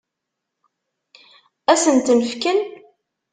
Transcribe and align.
Ad 1.71 1.77
sen-ten-fken? 1.83 2.59